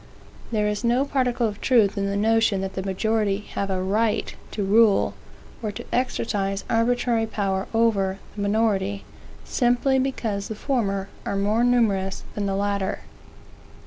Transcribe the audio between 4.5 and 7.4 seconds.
rule, or to exercise arbitrary